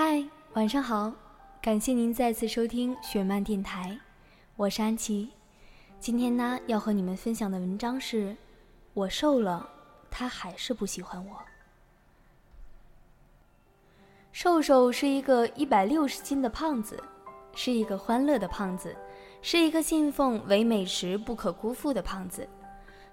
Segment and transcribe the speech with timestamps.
[0.00, 1.12] 嗨，晚上好，
[1.60, 3.98] 感谢您再次收听雪漫电台，
[4.54, 5.30] 我是安琪。
[5.98, 8.36] 今天呢，要和你们分享的文章是：
[8.94, 9.68] 我瘦了，
[10.08, 11.36] 他还是不喜欢我。
[14.30, 17.02] 瘦瘦是一个一百六十斤的胖子，
[17.56, 18.94] 是一个欢乐的胖子，
[19.42, 22.48] 是一个信奉唯美食不可辜负的胖子。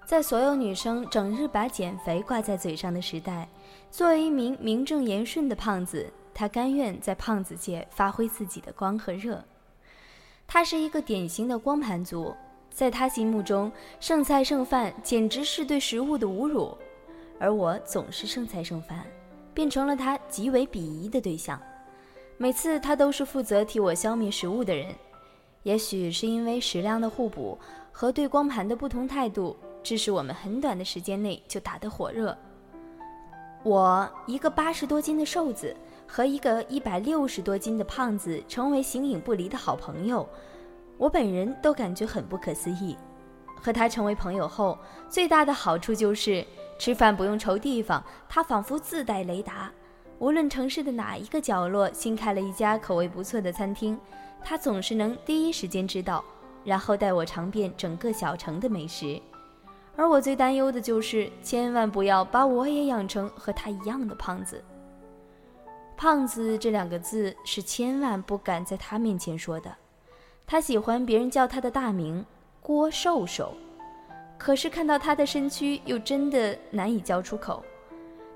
[0.04, 3.48] 在所有女生整日把减肥挂在嘴上的时代，
[3.90, 6.08] 作为一名名正言顺的胖子。
[6.38, 9.42] 他甘愿在胖子界发挥自己的光和热。
[10.46, 12.36] 他是一个典型的光盘族，
[12.70, 16.76] 在他心目中，剩菜剩饭简直是对食物的侮辱，
[17.40, 19.02] 而我总是剩菜剩饭，
[19.54, 21.58] 变成了他极为鄙夷的对象。
[22.36, 24.94] 每次他都是负责替我消灭食物的人。
[25.62, 27.58] 也许是因为食量的互补
[27.90, 32.36] 和对光盘的不同态度，致使我们很短的时间内就打得火热。
[33.62, 35.74] 我一个八十多斤的瘦子。
[36.06, 40.26] 和一个一百六十多斤的胖子成为形影不离的好朋友，
[40.96, 42.96] 我本人都感觉很不可思议。
[43.60, 46.46] 和他成为朋友后，最大的好处就是
[46.78, 49.70] 吃饭不用愁地方，他仿佛自带雷达。
[50.18, 53.98] 无论城市的哪一个角落新开了一家口味不错的餐厅，
[54.44, 56.24] 他总是能第一时间知道，
[56.64, 59.20] 然后带我尝遍整个小城的美食。
[59.96, 64.62] 而我最担忧的就是，千万不要把我也养成和他一样的胖子。
[65.96, 69.74] 胖子这两个字是千万不敢在他面前说的。
[70.46, 72.24] 他喜欢别人叫他的大名
[72.60, 73.54] 郭瘦瘦，
[74.36, 77.64] 可是看到他的身躯又真的难以叫出口。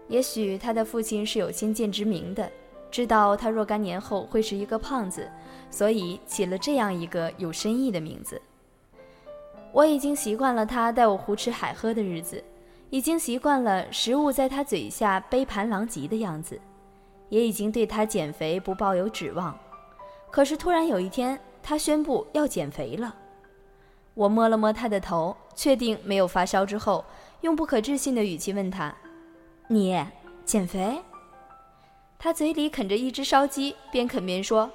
[0.08, 2.50] 也许他的父亲是有先见之明的，
[2.90, 5.30] 知道他若干年后会是一个胖子，
[5.70, 8.40] 所以起了这样一个有深意的名字。
[9.70, 12.42] 我已经习惯了他带我胡吃海喝的日子，
[12.88, 16.58] 已经习惯了食物在他嘴下杯盘狼藉的样子。
[17.30, 19.58] 也已经对他减肥不抱有指望，
[20.30, 23.14] 可是突然有一天，他宣布要减肥了。
[24.14, 27.04] 我摸了摸他的头，确定没有发烧之后，
[27.40, 28.94] 用不可置信的语气问他
[29.68, 30.04] ：“你
[30.44, 31.00] 减肥？”
[32.18, 34.70] 他嘴里啃着一只烧鸡，边啃边说：“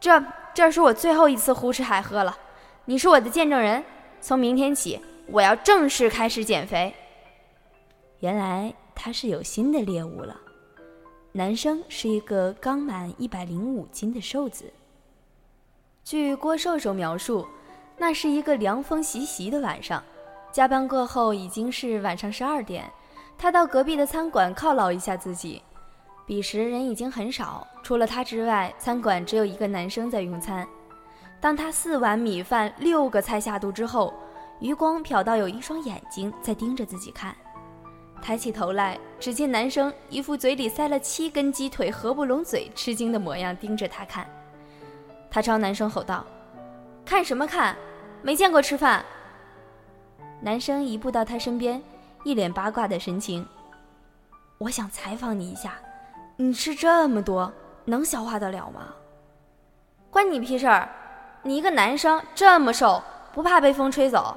[0.00, 2.38] 这这是我最后一次胡吃海喝了，
[2.86, 3.84] 你是我的见证人。
[4.20, 6.94] 从明天起，我要正式开始减肥。”
[8.20, 10.34] 原来他是有新的猎物了。
[11.38, 14.64] 男生是一个刚满一百零五斤的瘦子。
[16.02, 17.46] 据郭瘦瘦描述，
[17.96, 20.02] 那是一个凉风习习的晚上，
[20.50, 22.90] 加班过后已经是晚上十二点，
[23.38, 25.62] 他到隔壁的餐馆犒劳一下自己。
[26.26, 30.66] 彼时人已经很少，除了他之外，餐馆只有一个男生在用餐。
[31.40, 34.12] 当他四碗米饭、六个菜下肚之后，
[34.58, 37.32] 余光瞟到有一双眼睛在盯着自己看。
[38.22, 44.28] 抬起头来，只见男生一副嘴里塞了七根鸡腿合不拢嘴、吃惊的模样，盯着他看。
[45.30, 46.24] 他朝男生吼道
[47.04, 47.76] ：“看什么看？
[48.22, 49.04] 没见过吃饭！”
[50.40, 51.82] 男生一步到他身边，
[52.24, 53.46] 一脸八卦的神情
[54.58, 55.74] ：“我想采访你一下，
[56.36, 57.52] 你吃这么多，
[57.84, 58.94] 能消化得了吗
[60.10, 60.88] ？”“关你屁事儿！
[61.42, 63.02] 你一个男生这么瘦，
[63.32, 64.36] 不怕被风吹走？”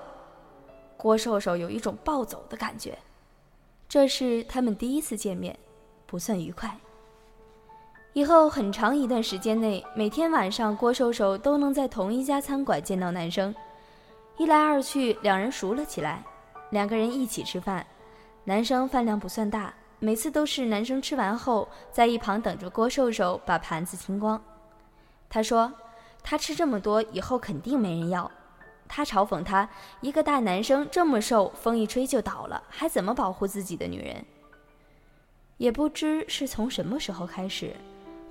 [0.97, 2.97] 郭瘦瘦有一种暴走的感觉。
[3.91, 5.53] 这是他们第一次见面，
[6.05, 6.73] 不算愉快。
[8.13, 13.53] 以后很长一段时间内，每天晚上郭瘦瘦都能在同一家餐馆见到男生，
[14.37, 16.23] 一来二去，两人熟了起来。
[16.69, 17.85] 两个人一起吃饭，
[18.45, 24.41] 男生饭量不算大，每次都是男生吃完后，在一旁等着郭瘦瘦把盘子清光。
[25.29, 25.69] 他说
[26.23, 28.31] ：“他吃这么多，以后肯定没人要。”
[28.93, 29.69] 他嘲讽他
[30.01, 34.25] 一个大男生这么瘦，风一吹就倒了，还怎么保护自己的女人？
[35.55, 37.73] 也不知是从什么时候开始，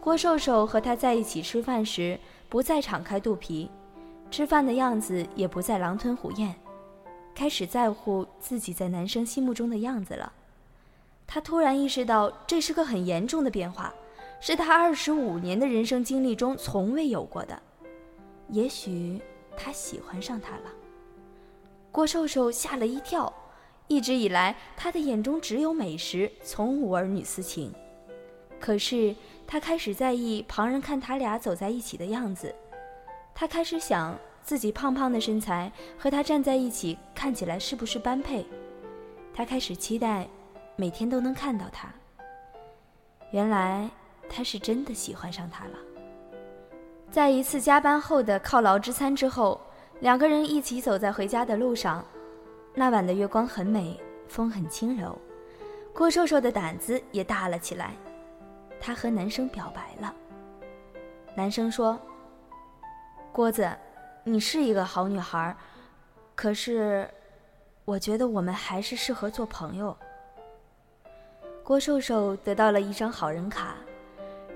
[0.03, 3.71] 郭瘦瘦和他在一起吃饭时不再敞开肚皮，
[4.31, 6.55] 吃饭的样子也不再狼吞虎咽，
[7.35, 10.31] 开始在乎自己在男生心目中的样子了。
[11.27, 13.95] 他突然意识到这是个很严重的变化，
[14.43, 17.63] 是他二十五年的人生经历中从未有过的。
[18.51, 19.19] 也许。
[19.57, 20.71] 他喜欢上他了，
[21.93, 23.33] 郭瘦瘦吓了一跳。
[23.89, 27.75] 一直以来，他的眼中只有美食，从无儿女私情。
[28.61, 29.17] 可是，
[29.49, 32.55] 他开始在意旁人看他俩走在一起的样子。
[33.35, 38.47] 他开始想自己胖胖的身材和他站在一起看起来是不是般配。
[39.35, 40.29] 他开始期待
[40.77, 41.93] 每天都能看到他。
[43.33, 43.91] 原来，
[44.29, 45.79] 他是真的喜欢上他了。
[47.11, 49.61] 在一次加班后的犒劳之餐之后，
[49.99, 52.05] 两个人一起走在回家的路上。
[52.73, 53.99] 那晚的月光很美，
[54.29, 55.19] 风很轻柔，
[55.93, 57.95] 郭瘦瘦的胆子也大了起来。
[58.81, 60.15] 她和男生表白了。
[61.35, 61.99] 男生说
[63.33, 63.69] ：“郭子，
[64.23, 65.57] 你是一个好女孩，
[66.37, 67.11] 可是，
[67.85, 69.97] 我觉得我们还是适合做朋友。”
[71.65, 73.75] 郭瘦瘦得到了一张好人卡，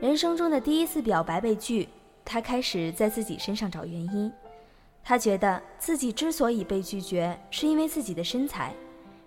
[0.01, 1.89] 人生中的第一次表白被拒，
[2.25, 4.33] 他开始在自己身上找原因。
[5.03, 8.75] 他觉得自己之所以被拒绝，是因为自己的身材，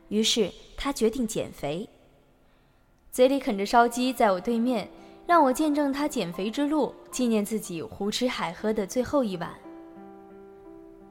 [0.10, 1.88] 于是他决定减肥。
[3.12, 4.90] 嘴里啃着烧鸡，在我对面，
[5.28, 9.52] 让我见证他减肥之路，纪念自己胡吃海喝的最后一晚。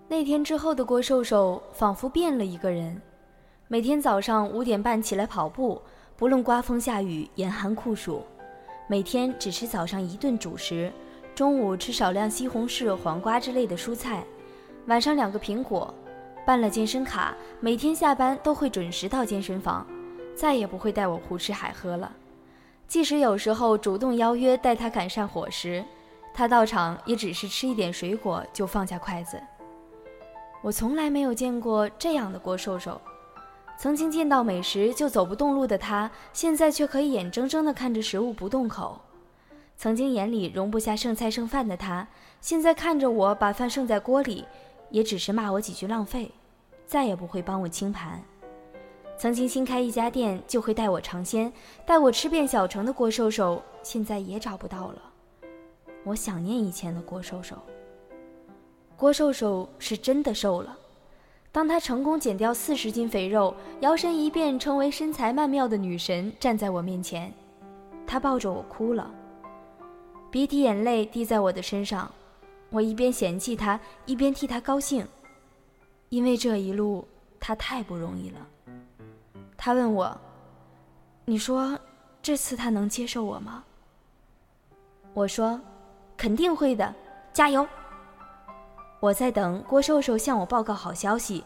[0.08, 3.00] 那天之后的郭瘦瘦仿佛变了一个人，
[3.68, 5.80] 每天早上五点半起来跑步，
[6.16, 8.24] 不论刮风下雨、严寒酷暑，
[8.88, 10.92] 每天只吃早上一顿主食，
[11.36, 14.24] 中午吃少量西红柿、黄瓜之类的蔬菜。
[14.86, 15.92] 晚上两个苹果，
[16.46, 19.86] 办了健身卡，每天下班都会准时到健身房，
[20.34, 22.10] 再也不会带我胡吃海喝了。
[22.88, 25.84] 即使有时候主动邀约带他改善伙食，
[26.32, 29.38] 他到场也只是吃一点水果就放下筷子。
[30.62, 32.98] 我从来没有见过这样的郭瘦瘦，
[33.78, 38.98] 曾经见到美食就走不动路的他，现在却可以眼睁睁地看着食物不动口。
[39.76, 42.08] 曾经眼里容不下剩菜剩饭的他，
[42.40, 44.44] 现在看着我把饭剩在锅里。
[44.88, 46.30] 也只是骂我几句浪费，
[46.86, 48.22] 再也不会帮我清盘。
[49.18, 51.52] 曾经新开一家店就会带我尝鲜，
[51.84, 55.02] 带我吃遍小城的郭瘦瘦，现在也找不到了。
[56.04, 57.56] 我想念以前的郭瘦瘦。
[58.96, 60.78] 郭瘦瘦是真的瘦了。
[61.50, 67.34] 当他成功减掉四十斤肥肉，摇身一变成为身材曼妙的女神，站在我面前，
[68.06, 69.10] 他抱着我哭了，
[70.36, 72.12] 鼻涕眼泪滴在我的身上。
[72.68, 75.08] 我一边嫌弃他，一边替他高兴，
[76.10, 77.08] 因为这一路
[77.40, 78.46] 他太不容易了。
[79.56, 80.14] 他问我
[81.24, 81.78] ：“你说
[82.20, 83.64] 这次他能接受我吗？”
[85.14, 85.58] 我说
[86.18, 86.94] ：“肯定会的，
[87.32, 87.66] 加油！”
[89.00, 91.42] 我在等郭瘦瘦向我报告好消息，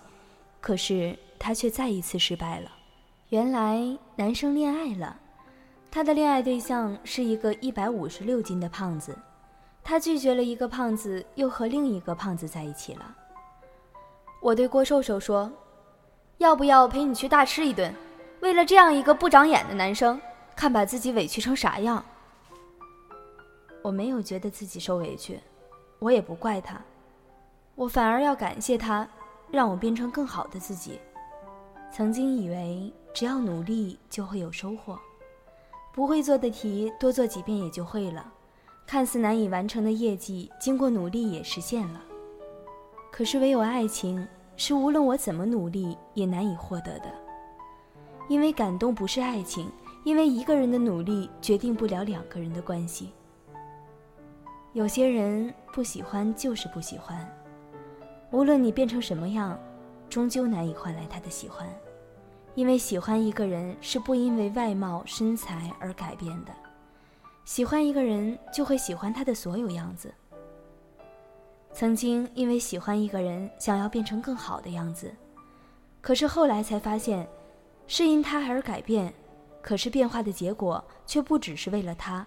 [0.61, 2.73] 可是他却再一次失败了。
[3.29, 5.17] 原来男生恋爱了，
[5.91, 9.17] 他的恋爱对象是一个一百五十六斤的胖子。
[9.83, 13.17] 他拒绝了一个胖子，又和另一个胖子在一起了。
[14.41, 15.51] 我对郭瘦瘦说
[16.39, 17.93] ：“要不要陪你去大吃一顿？
[18.41, 20.21] 为了这样一个不长眼的男生，
[20.55, 22.05] 看把自己委屈成啥样。”
[23.83, 25.41] 我没有觉得自己受委屈，
[25.99, 26.81] 我也不怪他，
[27.75, 29.09] 我反而要感谢他，
[29.51, 31.01] 让我变成更好的自己。
[31.91, 35.01] 曾经以为只要努力就会有收获，
[35.93, 38.33] 不会做的题多做几遍也就会了。
[38.87, 42.03] 看似难以完成的业绩，经过努力也实现了。
[43.11, 44.27] 可是唯有爱情，
[44.57, 47.07] 是无论我怎么努力也难以获得的。
[48.29, 49.71] 因为感动不是爱情，
[50.05, 53.13] 因为一个人的努力决定不了两个人的关系。
[54.73, 57.29] 有些人不喜欢就是不喜欢，
[58.31, 59.59] 无论你变成什么样，
[60.09, 61.69] 终究难以换来他的喜欢。
[62.61, 66.53] 因为喜欢一个人是不因为外貌身材而改变的。
[67.47, 70.13] 喜欢一个人，就会喜欢他的所有样子。
[71.73, 75.11] 曾经因为喜欢一个人，想要变成更好的样子，
[76.03, 77.27] 可是后来才发现，
[77.87, 79.11] 是因他而改变，
[79.63, 82.27] 可是变化的结果却不只是为了他。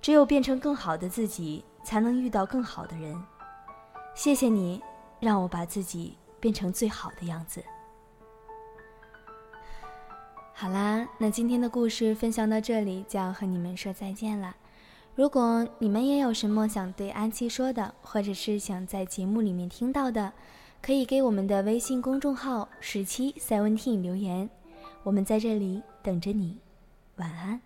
[0.00, 3.20] 只有变成更好的自己，才能遇到更好的人。
[4.14, 4.80] 谢谢你，
[5.18, 7.60] 让我把自己变成最好的样子。
[10.54, 14.54] 好啦，那今天的故事分享到这里，就要和你们说再见了。
[15.14, 20.32] 如果你们也有什么想对安七说的，或者是想在节目里面听到的，
[20.80, 24.48] 可以给我们的微信公众号十七 seventeen 留言，
[25.02, 26.58] 我们在这里等着你。
[27.16, 27.60] 晚安。